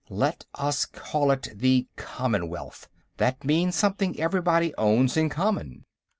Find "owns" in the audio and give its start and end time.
4.75-5.15